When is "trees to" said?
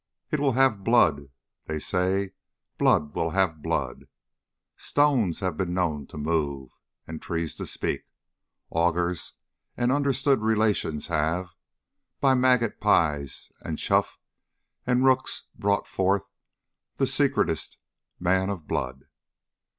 7.21-7.67